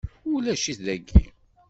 [0.33, 1.23] Ulac-it dagi;